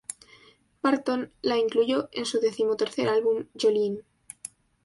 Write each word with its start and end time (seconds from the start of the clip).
Parton 0.81 1.31
la 1.43 1.57
incluyó 1.59 2.09
en 2.11 2.25
su 2.25 2.39
decimotercer 2.39 3.07
álbum 3.07 3.45
"Jolene". 3.55 3.99